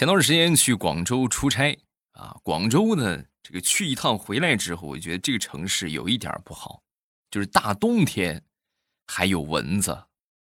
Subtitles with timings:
[0.00, 1.78] 前段时间去广州出差
[2.12, 6.80] 啊，广州呢，这个去一趟回来之后，我觉得这个城市有一点不好，
[7.30, 8.42] 就是大冬天
[9.06, 10.04] 还有蚊子，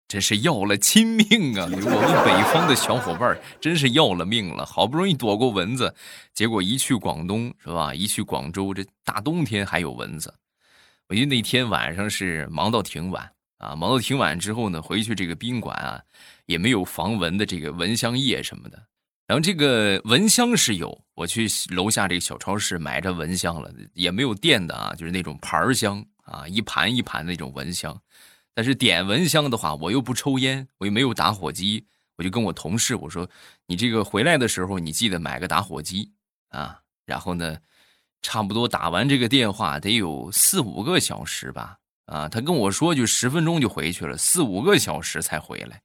[0.09, 1.63] 真是要了亲命啊！
[1.71, 5.95] 我们北方的小伙伴真是要了命了，好不容易躲过蚊子，
[6.35, 7.95] 结果一去广东是吧？
[7.95, 10.35] 一去广州，这大冬天还有蚊子。
[11.07, 16.03] 我记得那天晚上是忙到挺晚啊，忙到挺晚之后呢，回去这个宾馆啊，
[16.47, 18.83] 也没有防蚊的这个蚊香液什么的。
[19.27, 28.01] 然后这个蚊香是有，我去楼下这个小超市买着蚊香了，也没有电的啊，就是那种盘香啊，一盘一盘那种蚊香。
[28.55, 31.85] 但是点蚊香的话，我又不抽烟，我又没有打火机，
[32.17, 33.29] 我就跟我同事我说
[33.67, 36.13] ：“你这个回来的时候，你记得买个打火机
[36.51, 37.59] 啊。”然后呢，
[38.23, 45.83] 差不多打完这个电话得有四五个小时吧，啊，他跟我说就十分钟就回去了，四五个小时才回来。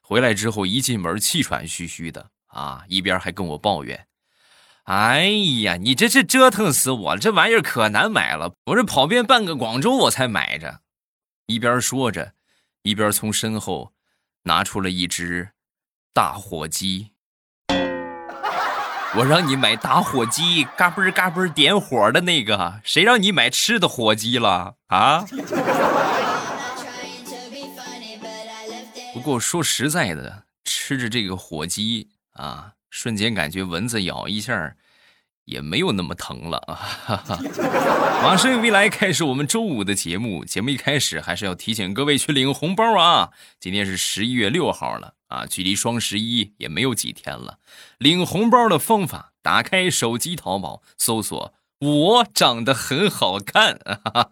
[0.00, 2.30] 回来之后一进门气喘吁吁的。
[2.52, 4.06] 啊，一边还跟我抱怨
[4.84, 5.26] ：“哎
[5.62, 7.20] 呀，你这是折腾死我了！
[7.20, 10.80] 这玩意儿可难买了，我这跑遍半个广州我才买着。”
[11.46, 12.34] 一边说着，
[12.82, 13.92] 一边从身后
[14.44, 15.50] 拿出了一只
[16.12, 17.12] 打火机。
[19.14, 25.26] 我让你买打火机，嘎嘣嘎嘣点火的那个，谁让你买吃的火鸡了啊？
[29.12, 32.11] 不过说实在的，吃着这个火鸡。
[32.32, 32.72] 啊！
[32.90, 34.76] 瞬间感觉蚊子咬一下，
[35.46, 36.78] 也没有那么疼了啊！
[38.22, 43.30] 马上未来开始我们周五的节目，节目一开始还是要提醒各位去领红包啊！
[43.58, 47.58] 今天是十一月六号了啊，距离双十一也没有几天了。
[47.98, 51.54] 领红包的方法：打开手机淘宝，搜索。
[51.82, 53.76] 我长得很好看，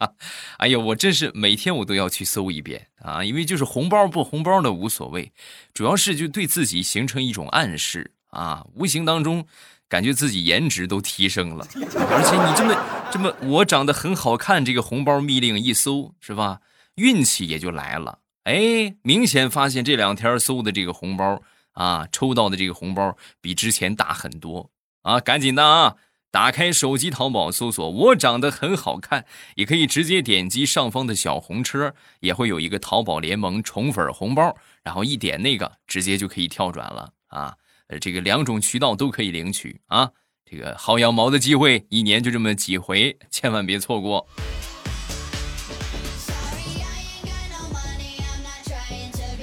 [0.59, 2.87] 哎呀，我真是每天我都要去搜一遍。
[3.03, 5.33] 啊，因为就是红包不红包的无所谓，
[5.75, 8.13] 主要是就对自己形成一种暗示。
[8.29, 9.45] 啊，无形当中
[9.89, 16.61] 感觉自己颜值都提升了，而且你这么这么我长得很好看，这个红包密令一搜是吧，
[16.95, 24.71] 运气也就来了，哎，明显发现这两天搜的这个红包啊，抽到的这个红包比之前大很多。
[25.03, 25.97] 啊，赶紧的啊！
[26.33, 29.25] 打开手机淘宝，搜索“我长得很好看”，
[29.57, 37.57] 也可以直接点击上方的小红车，也会有一个淘宝联盟宠粉红包，然后一点那个，直接就可以跳转了啊！
[38.01, 40.11] 这个两种渠道都可以领取啊！
[40.49, 44.25] 这个薅羊毛的机会，一年就这么几回，千万别错过。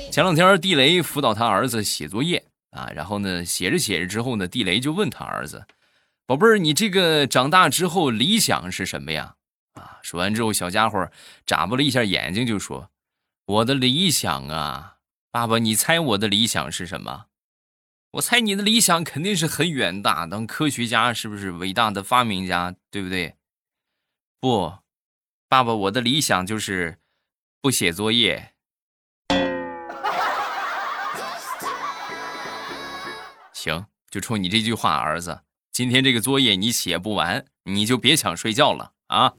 [0.09, 5.65] 前两天地雷辅导他儿子写作业啊，然后呢，写着写着之后呢，地雷就问他儿子。
[6.27, 9.35] 宝贝儿，你这个长大之后理想是什么呀？
[9.75, 11.09] 啊，说完之后，小家伙
[11.45, 12.91] 眨巴了一下眼睛，就说
[13.47, 14.97] ：“我的理想啊，
[15.31, 17.27] 爸爸，你猜我的理想是什么？
[18.11, 23.37] 我猜你的理想肯定是很远大，当科学家，是不是伟大的发明家，对不对？
[24.41, 24.79] 不，
[25.47, 26.99] 爸爸，我的理想就是
[27.61, 28.53] 不写作业。
[33.53, 35.43] 行，就冲你这句话，儿子。”
[35.77, 39.31] 今天这个作业你写不完，你就别想睡觉了啊！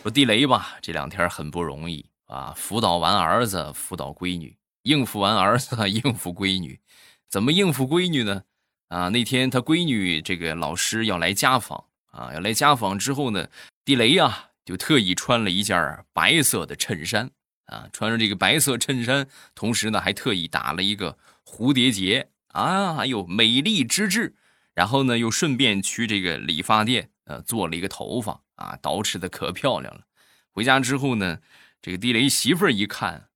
[0.00, 6.80] 说地雷吧，这两天很不容易啊，辅导完儿子，辅导闺女，应付完儿子，应付闺女，
[7.28, 8.44] 怎么应付闺女呢？
[8.88, 13.46] 啊，那天他闺女这个老师要来家访啊，要来家访之后呢，
[13.84, 17.30] 地雷呀就特意穿了一件白色的衬衫。
[17.70, 24.34] 啊，穿着这个白色衬衫，同时呢还特意打了一个蝴蝶结啊，哎呦，美丽之至。
[24.74, 30.02] 然后呢又顺便去这个理发店，呃，做了一个头发啊，捯饬的可漂亮了。
[30.50, 31.38] 回家之后呢，
[31.82, 33.28] 这个地雷媳妇儿一看，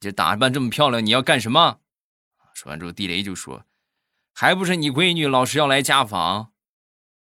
[0.00, 1.80] 这打扮这么漂亮，你要干什么？
[2.54, 3.64] 说完之后，地雷就说
[4.34, 6.52] ：“还不是你闺女老师要来家访，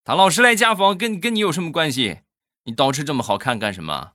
[0.04, 2.22] 他老师来家访跟跟你有什么关系？
[2.64, 4.14] 你捯饬这么好看干什么？”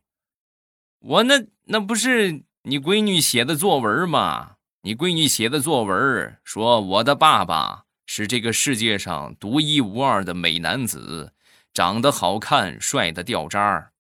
[0.98, 4.56] 我那那不是你闺女写的作文吗？
[4.82, 11.32] 你闺女写的作文说我的爸爸是这个世界上独一无二的美男子，
[11.72, 13.92] 长得好看，帅的掉渣儿。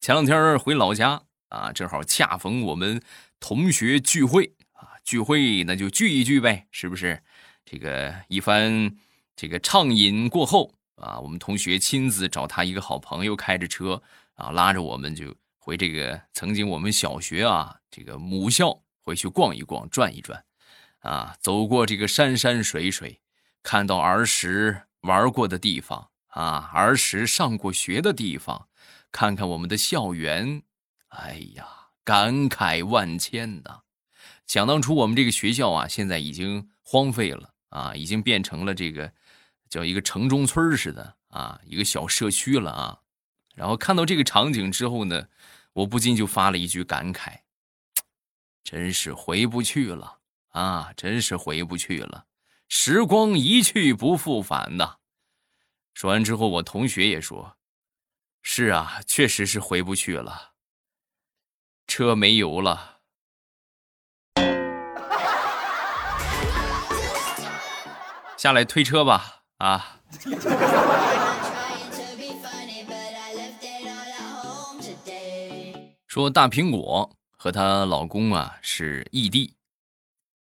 [0.00, 3.00] 前两天回老家啊，正好恰逢我们
[3.38, 7.22] 同学聚会啊，聚会那就聚一聚呗，是不是？
[7.64, 8.96] 这个一番
[9.36, 14.02] 这个畅饮过后啊，我们同学亲自找他一个好朋友开着车
[14.34, 15.32] 啊，拉着我们就。
[15.58, 20.44] 回这个曾经我们小学啊，这个母校回去逛一逛、转一转，
[21.00, 23.20] 啊，走过这个山山水水，
[23.64, 28.68] 看到儿时玩过的地方啊，儿时上过学的地方，
[29.10, 30.62] 看看我们的校园，
[31.08, 31.66] 哎呀，
[32.04, 33.80] 感慨万千呐！
[34.46, 39.12] 想当初我们这个学校啊，现在已经荒废了啊，已经变成了这个
[39.68, 43.00] 叫一个城中村似的啊，一个小社区了啊。
[43.54, 45.28] 然后看到这个场景之后呢。
[45.76, 47.40] 我不禁就发了一句感慨
[48.64, 50.20] ：“真是回不去了
[50.52, 50.90] 啊！
[50.96, 52.24] 真是回不去了，
[52.66, 54.96] 时光一去不复返呐。”
[55.92, 57.58] 说完之后，我同学也说
[58.40, 60.54] ：“是啊，确实是回不去了，
[61.86, 63.00] 车没油了，
[68.38, 70.00] 下来推车吧啊！”
[76.06, 79.54] 说大苹果和她老公啊是异地。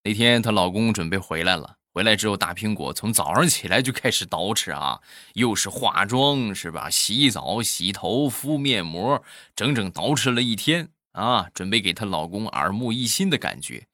[0.03, 5.01] 那天她老公准备回来了，回来之后，大苹果从早上起来就开始捯饬啊，
[5.33, 6.89] 又是化妆是吧？
[6.89, 9.21] 洗澡、洗头、敷面膜，
[9.55, 13.87] 整整捯饬了一天啊，准备给她老公耳目一新的感觉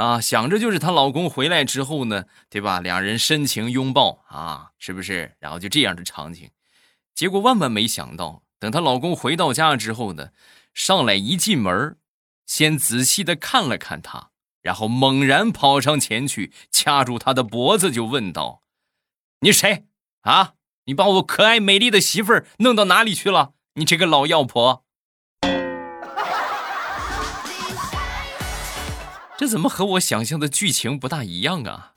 [0.00, 2.80] 啊，想着就是她老公回来之后呢，对吧？
[2.80, 5.36] 两人深情拥抱啊，是不是？
[5.40, 6.48] 然后就这样的场景，
[7.14, 10.30] 结果万万没想到，等她老公回到家之后呢。
[10.72, 11.98] 上来一进门，
[12.46, 14.30] 先仔细的看了看他，
[14.62, 18.62] 然后猛然跑上前去，掐住他的脖子，就问道
[19.42, 19.86] ：“你谁
[20.22, 20.54] 啊？
[20.84, 23.52] 你把我可爱美丽的媳妇儿弄到哪里去了？
[23.74, 24.84] 你这个老妖婆！”
[29.40, 31.94] 这怎么和我想象的剧情不大一样啊？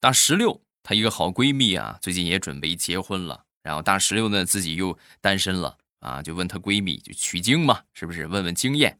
[0.00, 0.60] 大石榴。
[0.82, 3.44] 她一个好闺蜜啊，最近也准备结婚了。
[3.62, 8.26] 然后大石榴呢，自己又单身了啊，就问她闺蜜，就取经嘛，是不是？
[8.26, 8.98] 问问经验。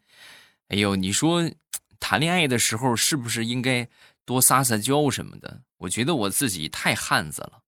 [0.68, 1.50] 哎呦，你说
[1.98, 3.88] 谈恋爱的时候是不是应该
[4.24, 5.62] 多撒撒娇什么的？
[5.78, 7.59] 我觉得我自己太汉子了。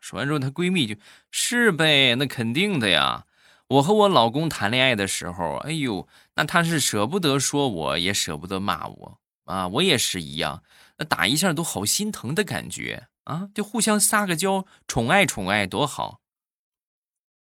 [0.00, 0.96] 说完之后，她闺蜜就
[1.30, 3.26] 是呗，那肯定的呀。
[3.68, 10.64] 我和我老公谈恋爱的时候，哎呦，那他是舍不得说我，也舍不得骂我啊，我也是一样，
[10.98, 13.06] 那打一下都好心疼的感觉。
[13.24, 16.20] 啊，就互相撒个娇，宠爱宠爱，多好。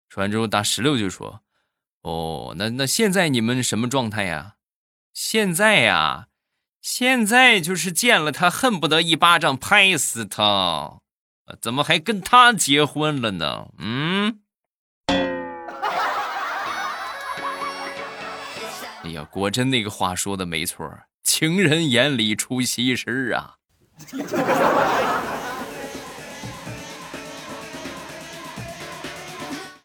[0.09, 1.41] 说完之后，大石榴就说
[2.01, 4.55] ：“哦，那那现在你们什么状态呀？
[5.13, 6.29] 现在呀，
[6.81, 11.01] 现在就是见了他，恨不得一巴掌拍死他。
[11.61, 13.67] 怎么还跟他结婚了呢？
[13.77, 14.39] 嗯？
[19.03, 20.89] 哎呀，果真那个话说的没错，
[21.21, 23.55] 情人眼里出西施啊。”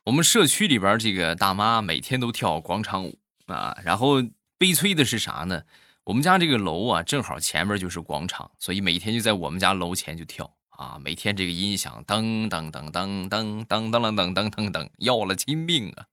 [0.05, 4.23] 我们社区里边这个大妈每天都跳广场舞啊，然后
[4.59, 5.63] 悲催的是啥呢？
[6.05, 10.99] 我们家这个楼啊，正好前面就是广场，所以每天就在我们家楼前就跳啊。
[10.99, 16.07] 每天这个音响噔噔噔噔噔噔噔噔噔噔噔，要了亲命啊！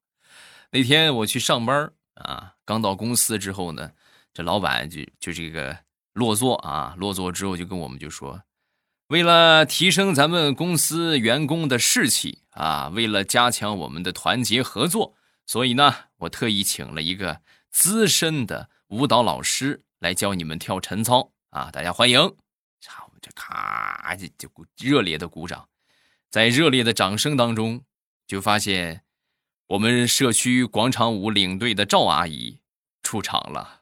[0.72, 3.92] 那天我去上班啊，刚到公司之后呢，
[4.34, 5.78] 这老板就就这个
[6.12, 8.42] 落座啊，落座之后就跟我们就说。
[9.08, 17.40] 为了提升咱们公司员工的士气啊，为了加强我们的团结合作，所以呢，我特意请了一个
[17.72, 21.72] 资深的舞蹈老师来教你们跳晨操啊！
[21.72, 22.47] 大家欢迎！
[23.22, 25.68] 这咔就就热烈的鼓掌，
[26.30, 27.84] 在热烈的掌声当中，
[28.28, 29.04] 就发现
[29.68, 32.60] 我们社区广场舞领队的赵阿姨
[33.02, 33.82] 出场了。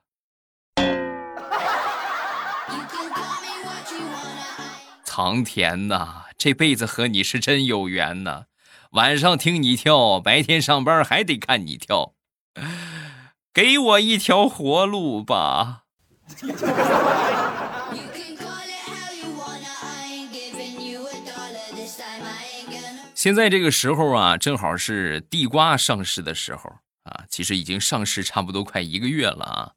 [5.03, 8.45] 苍田呐，这辈子和你是真有缘呐！
[8.91, 12.13] 晚上听你跳，白天上班还得看你跳，
[13.53, 15.83] 给我一条活路吧。
[23.25, 26.71] 现在这个时候啊，正好是地瓜上市的时候
[27.05, 29.73] 啊，其实已经上市差不多快一个月了啊。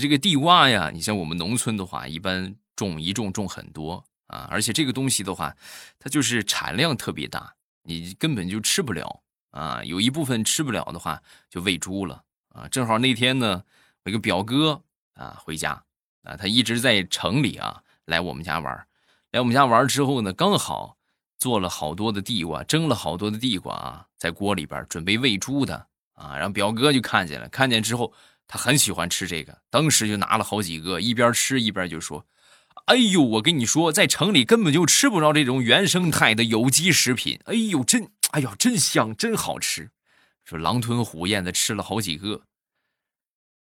[0.00, 5.54] 这个地瓜呀，你像我们农村的话，一般种一种种很多啊，而且这个东西的话，
[5.98, 7.54] 它就是产量特别大。
[7.82, 9.20] 你根本就吃不了
[9.50, 9.84] 啊！
[9.84, 12.66] 有一部分吃不了的话，就喂猪了啊！
[12.68, 13.62] 正好那天呢，
[14.06, 14.82] 我一个表哥
[15.12, 15.84] 啊回家
[16.22, 18.86] 啊，他一直在城里啊，来我们家玩
[19.32, 20.96] 来我们家玩之后呢，刚好
[21.40, 25.74] 做了好多的地瓜，蒸了好多的地瓜啊，在锅里边准备喂猪的
[26.12, 26.36] 啊。
[26.36, 28.12] 然后表哥就看见了，看见之后
[28.46, 32.24] 他很喜欢吃这个，当时就拿了好几个，一边吃一边就说。
[32.86, 37.38] 哎呦，我跟你说，在城里根本就吃不着这种原生态的有机食品。
[37.44, 39.90] 哎呦，真，哎呦，真香，真好吃。
[40.44, 42.42] 说狼吞虎咽的吃了好几个，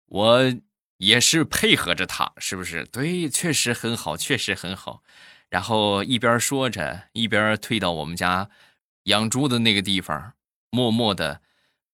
[0.07, 0.53] 我
[0.97, 2.85] 也是配合着他，是不是？
[2.85, 5.01] 对，确实很好，确实很好。
[5.49, 8.49] 然后一边说着，一边退到我们家
[9.03, 10.33] 养猪的那个地方，
[10.69, 11.41] 默默的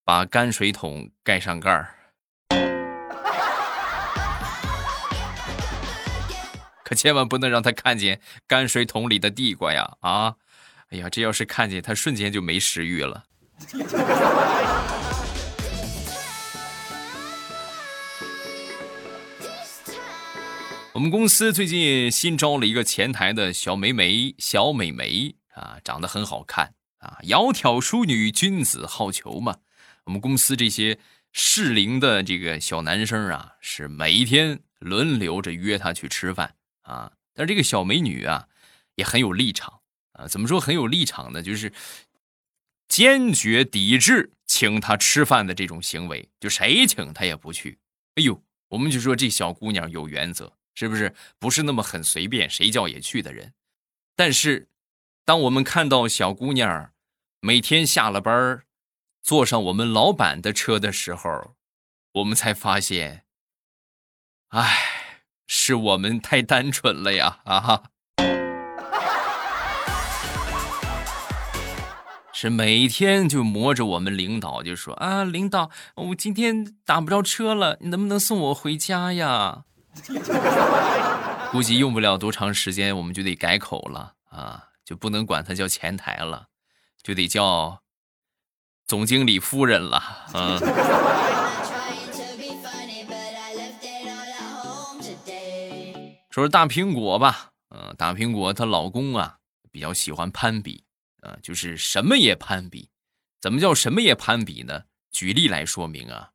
[0.03, 1.95] 把泔水桶盖上盖儿。
[6.83, 9.97] 可千万不能让他看见泔水桶里的地瓜呀！
[10.01, 10.35] 啊，
[10.89, 13.23] 哎呀，这要是看见，他瞬间就没食欲了。
[20.93, 29.59] 我们公司最近新招了一个前台的小美眉，小美眉啊，长得很好看啊，窈窕淑女，君子好逑嘛。
[30.03, 30.99] 我们公司这些
[31.31, 36.55] 适龄的这个小男生啊，是每一天轮流着约她去吃饭。
[36.81, 38.49] 啊，但是这个小美女啊，
[38.95, 39.79] 也很有立场
[40.11, 40.27] 啊。
[40.27, 41.41] 怎么说很有立场呢？
[41.41, 41.71] 就是
[42.89, 47.79] 坚决抵制请她吃饭的这种行为，就谁请她也不去。
[48.15, 51.13] 哎呦，我们就说这小姑娘有原则，是不是？
[51.39, 53.53] 不是那么很随便，谁叫也去的人。
[54.15, 54.67] 但是，
[55.23, 56.91] 当我们看到小姑娘
[57.39, 58.63] 每天下了班
[59.21, 61.55] 坐上我们老板的车的时候，
[62.13, 63.25] 我们才发现，
[64.49, 64.87] 唉。
[65.53, 67.41] 是我们太单纯了呀！
[67.43, 67.83] 啊哈，
[72.31, 79.65] 是每天就磨着我们领导，就说啊，领导，我今天打不着车了，你能不能送我回家呀？
[81.51, 86.47] 估计用不了多长时间，我们就得改口了啊，就不能管他叫前台了，
[87.03, 87.83] 就得叫
[88.87, 89.97] 总经理夫人了，
[90.33, 90.59] 啊。
[96.31, 100.85] 说说大苹果吧，嗯，大苹果她老公啊比较喜欢攀比，
[101.21, 102.89] 啊，就是什么也攀比。
[103.41, 104.83] 怎么叫什么也攀比呢？
[105.11, 106.31] 举例来说明啊，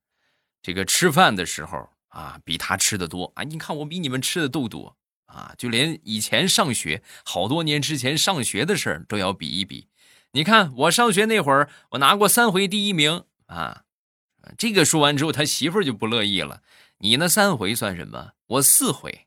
[0.61, 3.43] 这个吃饭的时候啊，比他吃的多啊。
[3.43, 4.97] 你看我比你们吃的都多
[5.27, 9.89] 啊，就连以前上学好多年之前上学的事儿都要比一比。
[10.33, 13.83] 你看我上学那会儿，我拿过三回第一名啊。
[14.57, 16.63] 这个说完之后，他媳妇儿就不乐意了。
[16.99, 18.33] 你那三回算什么？
[18.47, 19.27] 我四回。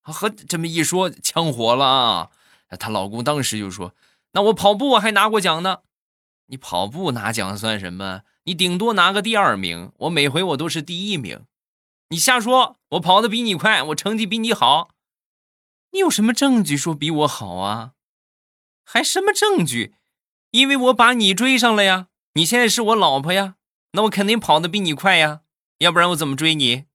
[0.00, 2.30] 和这么一说，枪火了啊！
[2.78, 3.94] 她老公当时就说
[4.32, 5.80] ：“那我跑步我还拿过奖呢，
[6.46, 8.22] 你跑步拿奖算什么？
[8.44, 11.44] 你顶多拿个第二名，我每回我都是第一名。
[12.10, 14.88] 你瞎说，我跑的比你快，我成绩比你好，
[15.90, 17.92] 你有什么证据说比我好啊？
[18.82, 19.94] 还什么证据？
[20.52, 22.06] 因为我把你追上了呀！
[22.32, 23.56] 你现在是我老婆呀，
[23.92, 25.42] 那我肯定跑的比你快呀，
[25.80, 26.86] 要不然我怎么追你？”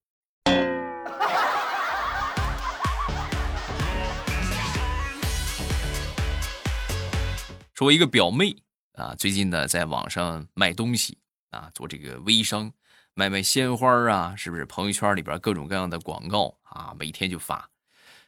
[7.76, 11.20] 说一个表妹啊，最近呢在网上卖东西
[11.52, 12.74] 啊，做这个微商，
[13.14, 14.66] 卖卖鲜花啊，是不是？
[14.66, 17.70] 朋友圈里边各种各样的广告啊，每天就发。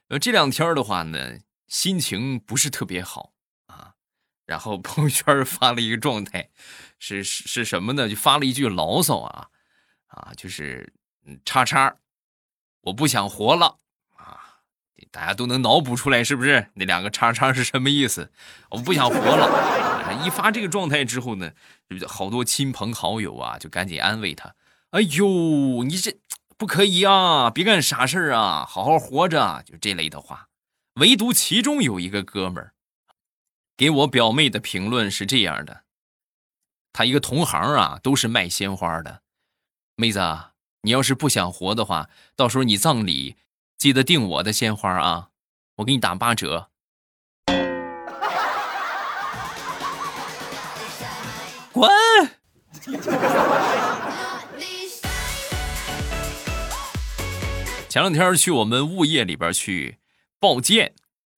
[0.10, 3.34] 呃，这两天的话呢，心情不是特别好
[3.66, 3.94] 啊，
[4.46, 6.50] 然后朋友圈发了一个状态，
[7.00, 8.08] 是是什么呢？
[8.08, 9.48] 就发了一句牢骚啊
[10.08, 10.94] 啊，就是，
[11.44, 11.96] 叉叉，
[12.82, 13.80] 我不想活了
[14.16, 14.40] 啊。
[15.12, 16.70] 大家都能脑补出来，是不是？
[16.76, 18.32] 那两个叉叉是什么意思？
[18.70, 21.52] 我不想活了， 一发这个状态之后呢，
[22.08, 24.54] 好多亲朋好友啊就赶紧安慰他
[24.96, 26.18] ：“哎呦，你这
[26.58, 30.48] 不可以啊，别干傻事啊，好好活着。”就这类的话。
[30.94, 32.72] 唯独其中有一个哥们儿
[33.76, 35.84] 给我表妹的评论是这样的：
[36.94, 39.22] 他一个同行啊，都是卖鲜花的。
[39.98, 40.22] 妹子，
[40.84, 43.36] 你要是不想活的话，到时候你葬礼
[43.78, 45.32] 记得订我的鲜花啊，
[45.76, 46.70] 我给你打八折。
[51.74, 51.92] 滚！
[57.96, 60.00] 前两天去我们物业里边去。
[60.38, 60.94] 报建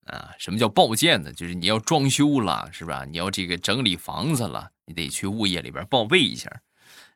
[0.06, 1.32] 啊，什么叫报建呢？
[1.32, 3.04] 就是你要装修了，是吧？
[3.04, 6.50] 你要这个整理房子了，你得去物业里边报备一下。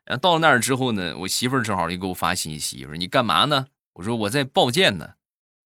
[0.05, 3.67] 然后到那儿之后呢，我媳妇儿正好就给我发信息，说你干嘛呢？
[3.95, 5.15] 我说我在报建呢，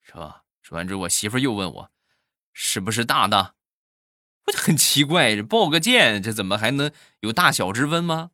[0.01, 0.41] 是吧？
[0.63, 1.91] 说完之后，我媳妇儿又问我
[2.53, 3.53] 是不是大的？
[4.47, 8.31] 我就很奇怪，这报个建，这怎么还能有大小之分吗？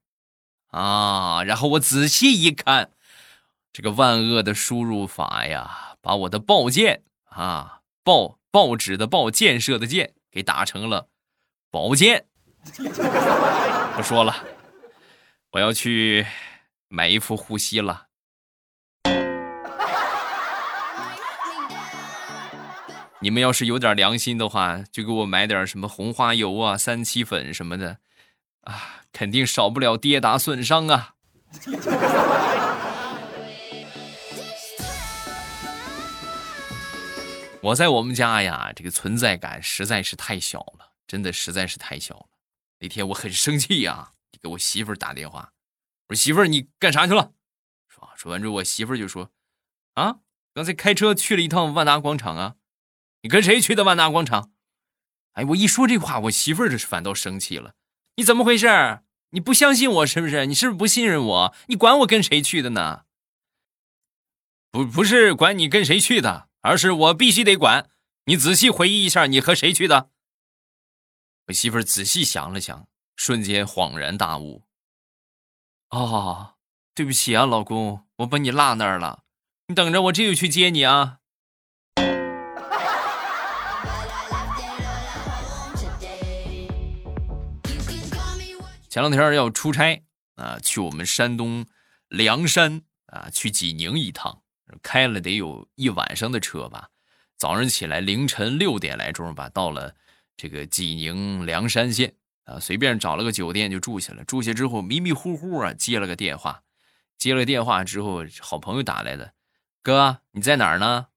[0.68, 1.44] 啊！
[1.44, 2.93] 然后我仔细一看，
[3.74, 7.80] 这个万恶的输入法呀，把我的报建啊。
[8.04, 11.08] 报报纸的报，建设的建，给打成了
[11.72, 12.26] 宝剑。
[13.96, 14.36] 不说了，
[15.54, 16.28] 我要去
[16.88, 18.08] 买一副护膝了。
[23.22, 28.00] 你们要是有点良心的话，就给我买点什么红花油啊、三七粉什么的，
[28.66, 31.16] 啊，肯定少不了跌打损伤啊。
[37.64, 42.28] 我在我们家呀，这个存在感实在是太小了，真的实在是太小了。
[42.80, 45.54] 那天我很生气呀， 给我媳妇儿打电话，
[46.10, 47.32] 我说媳妇儿你干啥去了？
[47.88, 49.32] 说说完之后，我媳妇儿就说
[49.96, 50.20] ：“啊，
[50.54, 52.56] 刚才开车去了一趟万达广场啊，
[53.22, 54.52] 你跟谁去的万达广场？”
[55.32, 57.76] 哎，我一说这话，我媳妇儿这是反倒生气了。
[58.18, 58.68] 你怎么回事？
[59.30, 60.46] 你不相信我是不是？
[60.48, 61.56] 你是不是不信任我？
[61.68, 63.06] 你管我跟谁去的呢？
[64.70, 66.50] 不，不是管你跟谁去的。
[66.64, 67.90] 而是我必须得管
[68.26, 70.10] 你，仔细回忆一下，你和谁去的？
[71.48, 72.88] 我媳妇儿仔细想了想，
[73.18, 74.64] 瞬间恍然大悟。
[75.90, 76.56] 哦，
[76.96, 79.24] 对不起啊，老公，我把你落那儿了。
[79.68, 81.20] 你等着，我这就去接你啊。
[88.90, 91.66] 前两天要出差啊，去我们山东
[92.08, 94.43] 梁山啊，去济宁一趟。
[94.82, 96.90] 开了得有一晚上的车吧，
[97.38, 99.96] 早上起来凌晨六点来钟吧，到了
[100.36, 104.24] 这个济宁梁山县啊，随便找了个酒店就住下了。
[104.24, 106.64] 住下之后迷迷糊糊啊，接了个电话，
[107.18, 109.34] 接了电话之后，好朋友打来的，
[109.82, 111.08] 哥你在哪儿呢？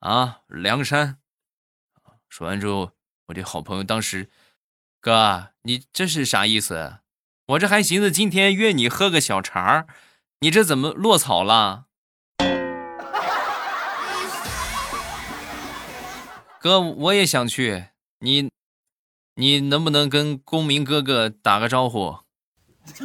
[0.00, 1.18] 啊，梁山。
[2.28, 2.92] 说完之后，
[3.26, 4.30] 我这好朋友当时，
[5.00, 6.98] 哥你这是啥意思？
[7.46, 9.86] 我这还寻思今天约你喝个小茶
[10.40, 11.85] 你这怎么落草了？
[16.66, 17.84] 哥，我也想去，
[18.18, 18.50] 你，
[19.36, 22.18] 你能不能跟公明哥哥打个招呼？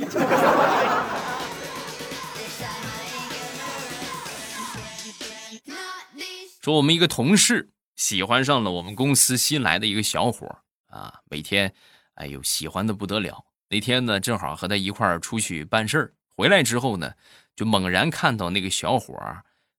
[6.59, 10.47] 说我们一个同事喜欢上了我们公司新来的一个小伙
[10.87, 11.71] 啊，每天，
[12.15, 13.45] 哎呦，喜欢的不得了。
[13.69, 17.13] 那天呢，正好和他一块儿出去办事儿，回来之后呢，
[17.55, 19.15] 就猛然看到那个小伙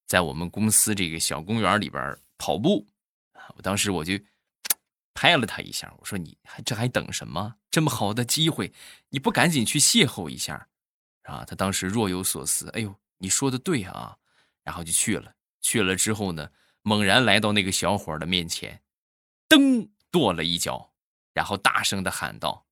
[0.07, 2.87] 在我们公司这个小公园里边跑步。
[3.55, 4.13] 我当时我就
[5.13, 7.55] 拍了他一下，我说：“你还这还等什么？
[7.69, 8.73] 这么好的机会，
[9.09, 10.67] 你不赶紧去邂逅一下？”
[11.23, 12.69] 啊，他当时若有所思。
[12.71, 14.17] 哎呦，你说的对啊，
[14.63, 15.35] 然后就去了。
[15.61, 16.49] 去了之后呢，
[16.81, 18.81] 猛然来到那个小伙的面前，
[19.47, 20.93] 噔跺了一脚，
[21.33, 22.65] 然后大声的喊道：“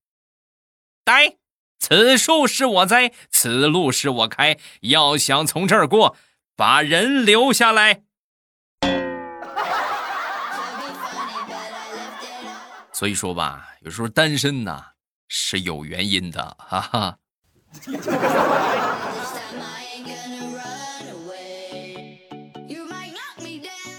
[1.05, 1.37] 呆，
[1.79, 6.17] 此树是我栽，此路是我开，要想从这儿过，
[6.55, 8.03] 把人留下来。”
[13.01, 14.91] 所以说吧，有时候单身呐
[15.27, 17.17] 是有原因的，哈哈。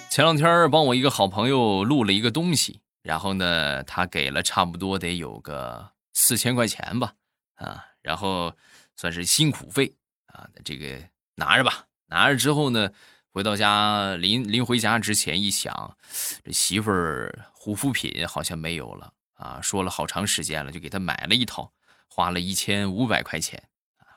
[0.09, 7.13] 前两天帮我一个好朋友录了一个东西，然后呢，他给了差不多得有个四千块钱吧，
[7.57, 8.55] 啊，然后
[8.95, 9.93] 算是辛苦费
[10.27, 11.03] 啊，这个
[11.35, 11.87] 拿着吧。
[12.07, 12.89] 拿着之后呢，
[13.33, 15.97] 回到家临临回家之前一想，
[16.45, 17.47] 这媳妇儿。
[17.63, 19.61] 护肤品好像没有了啊！
[19.63, 21.73] 说了好长时间了，就给他买了一套，
[22.09, 23.69] 花了一千五百块钱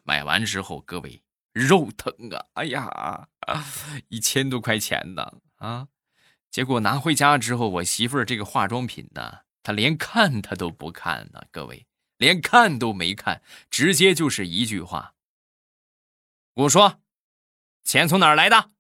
[0.04, 1.22] 买完之后，各位
[1.54, 2.44] 肉疼啊！
[2.54, 3.30] 哎呀，
[4.10, 5.90] 一千多块钱呢啊！
[6.50, 11.44] 结果拿回家之后，我媳妇儿这个化妆品呢，她连看她都不看呢。
[11.52, 11.86] 各位，
[12.18, 15.14] 连看都没看，直接就是一句话
[16.66, 17.00] ：“我说，
[17.84, 18.72] 钱从哪儿来的？”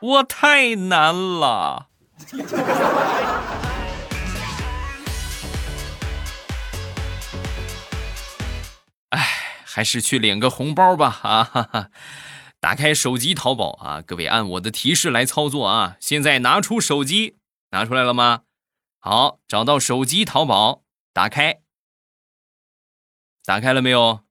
[0.00, 1.88] 我太难了。
[9.10, 9.20] 哎，
[9.64, 11.18] 还是去领个红包吧！
[11.22, 11.90] 啊哈哈，
[12.60, 15.96] 打开手机淘宝啊，各位按我的提示来操作啊！
[15.98, 17.36] 现在拿出手机，
[17.70, 18.42] 拿出来了吗？
[19.00, 20.82] 好，找到手机淘宝，
[21.12, 21.60] 打开，
[23.44, 24.27] 打开了没有？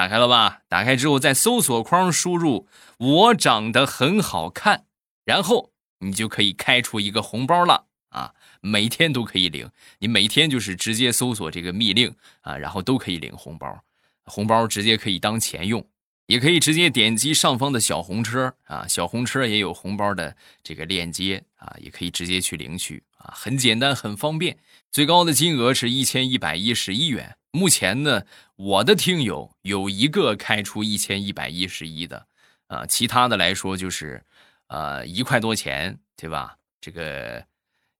[0.00, 0.62] 打开了吧？
[0.66, 4.86] 打开之后，在搜索框输入“我长得很好看”，
[5.26, 8.32] 然后你就可以开出一个红包了啊！
[8.62, 13.84] 每天都可以领，你每天就是直接搜索这个密令啊，然后都可以领红包，
[14.24, 15.86] 红包直接可以当钱用，
[16.24, 24.58] 也可以直接点击上方的小红车啊，小红车也有红包的这个链接啊，也可以直接去领取啊，很简单，很方便。
[24.90, 27.36] 最高的金额是一千一百一十一元。
[27.52, 28.22] 目前呢，
[28.56, 32.26] 我的听友有一个开出一千一百一十一的，
[32.68, 34.24] 啊，其他的来说就是，
[34.68, 36.56] 呃，一块多钱，对吧？
[36.80, 37.44] 这个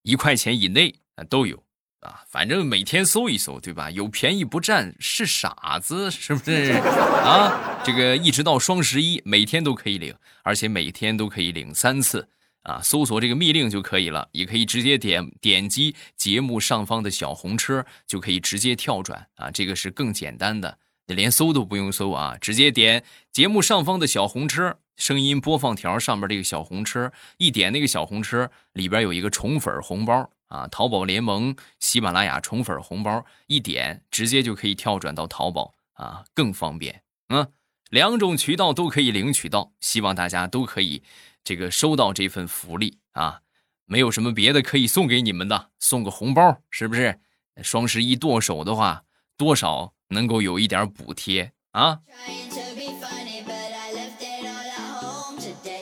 [0.02, 1.62] 一块钱以内啊都有
[2.00, 3.90] 啊，反正每天搜一搜，对吧？
[3.90, 6.72] 有便宜不占是傻子，是不是
[7.26, 7.82] 啊？
[7.84, 12.28] 这个一直到双十一，每天都可以领，而且每天都可以领三次。
[12.62, 37.02] 啊，搜索这个密令就可以了，也可以直接点点击节目上方的小红车，就可以直接跳转啊，这个是更简单的，你连搜都不用搜啊，直接点节目上方的小红车，声音播放条上面这个小红车，一点那个小红车里边有一个宠粉红包啊，淘宝联盟喜马拉雅宠粉红包，一点直接就可以跳转到淘宝啊，更方便。
[37.28, 37.50] 嗯，
[37.88, 41.02] 两种渠道都可以领取到，希望大家都可以。
[41.42, 43.40] 这个收到这份福利啊，
[43.86, 47.20] 没有什么别的可以送给你们的，送个红包是不是？
[47.62, 49.04] 双十一剁手的话，
[49.36, 52.00] 多少能够有一点补贴啊？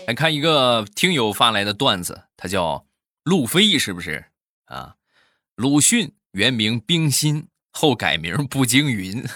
[0.07, 2.87] 来看一个听友发来的段子，他叫
[3.25, 4.25] 路飞，是不是
[4.65, 4.95] 啊？
[5.55, 9.23] 鲁迅原名冰心，后改名步惊云。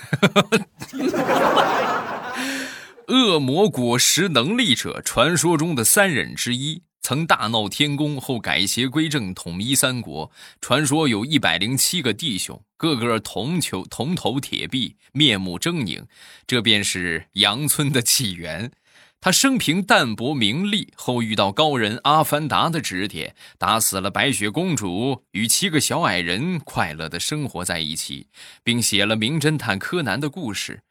[3.33, 10.31] 恶魔果实能力者，传说中的三忍之一，曾大闹天宫后改邪归正，统一三国。
[10.61, 16.05] 传说有一百零七个弟兄，个个铜球铜头铁臂，面目狰狞，
[16.47, 18.71] 这便是杨村的起源。
[19.19, 28.27] 他生平淡泊名利，后遇到高人阿凡达的指点，打死了白雪公主，与七个小矮人快乐的生活在一起，
[28.63, 30.83] 并写了《名侦探柯南》的故事。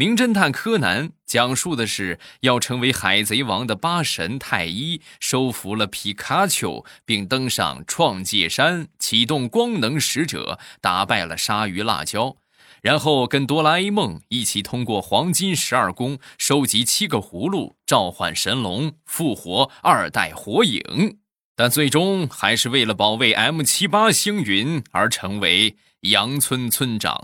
[0.00, 12.36] 名侦探柯南讲述的是要成为海贼王的八神太一，收服了皮卡丘，并登上创界山，启动光能使者，打败了鲨鱼辣椒，
[12.80, 21.18] 然后跟哆啦 A 梦一起通过黄金十二宫，收集七个葫芦，召唤神龙，复活二代火影，
[21.54, 27.22] 但最终还是为了保卫 M 七八星云而成为羊村村长。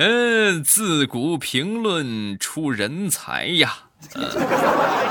[0.00, 3.90] 嗯，自古评论出人才呀！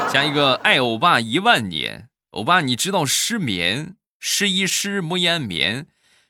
[0.09, 5.87] 下一个爱欧巴一万年，欧巴，你知道失眠、失一失、莫言眠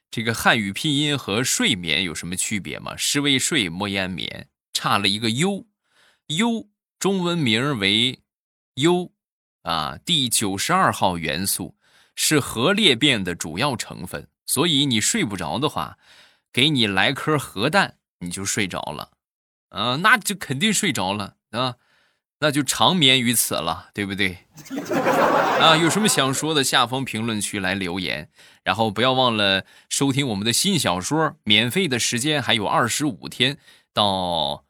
[0.10, 2.98] 这个汉语拼音和睡眠有什么区别吗？
[2.98, 6.68] 失为睡，莫言眠，差了一个 u，u
[6.98, 8.20] 中文名为
[8.74, 9.12] u，
[9.62, 11.76] 啊，第九十二号元素
[12.16, 16.00] 是核裂变的主要成分，所以你睡不着的话。
[16.52, 19.12] 给你来颗核弹，你就睡着了，
[19.70, 21.76] 啊，那就肯定睡着了啊，
[22.40, 24.40] 那就长眠于此了，对不对？
[25.62, 28.30] 啊，有什么想说的，下方评论区来留言，
[28.64, 33.58] 然后不要忘了收听我们的新小说，免费的时间还有二十五天，
[33.94, 34.66] 到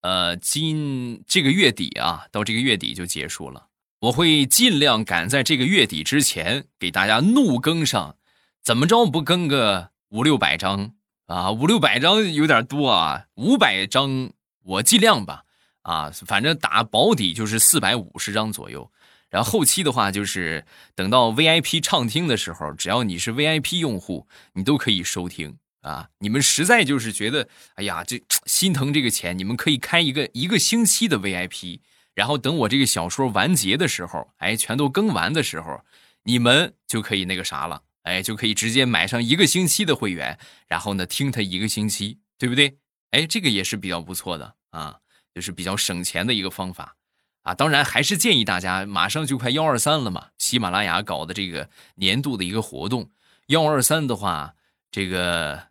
[0.00, 3.68] 呃今这个月底啊，到这个月底就结束了，
[4.00, 8.16] 我会尽量赶在这个月底之前给大家怒更上，
[8.62, 10.94] 怎么着不更个五六百章？
[11.26, 14.30] 啊，五六百张有点多啊，五百张
[14.62, 15.44] 我尽量吧。
[15.82, 18.90] 啊，反正打保底就是四百五十张左右。
[19.28, 26.08] 然后后期的话，就是等到 VIP 畅听的时候，只要你是 VIP 用户，你都可以收听啊。
[26.20, 31.80] 你们实在就是觉得，哎呀，这 心疼这个钱，你们可以开一个一个星期的 VIP。
[32.14, 35.82] 然后等我这个小说完结的时候，哎，全都更完的时候，
[36.22, 37.82] 你们就可以那个啥了。
[38.04, 42.78] 哎，就可以直接买上一个星期的会员，然后呢听他一个星期，对不对？
[43.10, 44.98] 哎，这个也是比较不错的啊，
[45.34, 46.96] 就是比较省钱的一个方法
[47.42, 47.54] 啊。
[47.54, 53.10] 当然，还是建议大家，马上就快幺二三了嘛，喜马拉雅搞的这个年度的一个活动，
[53.46, 54.54] 幺二三的话，
[54.90, 55.68] 这个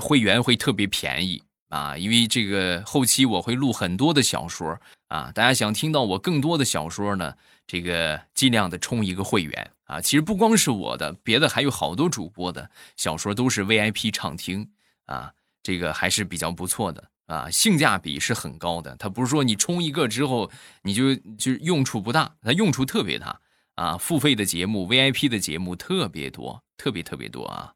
[0.00, 7.34] 会员会特别便宜啊，因为这个后期我会录很多的小说啊，大家想听到我更多的小说呢，
[7.66, 10.00] 这个尽量的充一个会员啊。
[10.00, 14.70] 其实不光是我的，别的还有好多主播的小说都是 VIP 畅听
[15.06, 15.32] 啊。
[15.60, 18.96] 这个还是比较不错的啊，性价比是很高的。
[18.96, 20.50] 它不是说你充一个之后
[20.82, 23.40] 你就就用处不大，它用处特别大
[23.74, 23.98] 啊。
[23.98, 27.74] 付费的节目、VIP 的节目特别多，特别特别多啊。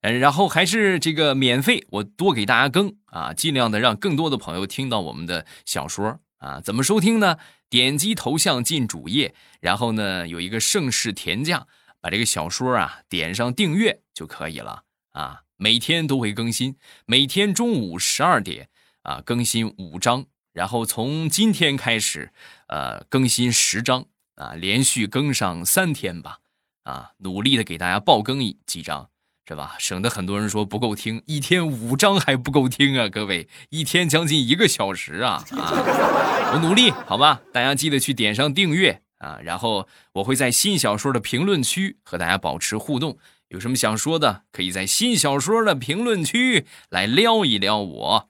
[0.00, 6.60] 嗯，然后还是这个免费，我多给大家更啊，尽量的让更多的朋友听到我们的小说啊。
[6.60, 7.36] 怎么收听呢？
[7.68, 11.66] 点击头像进主页，然后呢有一个盛世田价，
[12.00, 15.42] 把这个小说啊点上订阅就可以了啊。
[15.56, 18.68] 每天都会更新，每天中午十二点
[19.02, 22.32] 啊更新五章，然后从今天开始，
[22.68, 26.38] 呃更新十章啊，连续更上三天吧，
[26.84, 29.10] 啊努力的给大家爆更一几章，
[29.48, 29.76] 是吧？
[29.78, 36.52] 省得很多人说不够听，一天五章还不够听啊，各位，一天将近一个小时啊啊！
[36.52, 37.40] 我努力，好吧？
[37.50, 43.16] 大家记得去点上订阅啊，然后我会在新小说的评论区和大家保持互动。
[43.48, 48.28] 有什么想说的，可以在新小说的评论区来撩一撩我，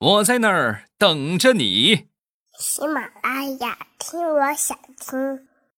[0.00, 2.08] 我在那儿等着你。
[2.58, 5.46] 喜马拉雅，听我想听。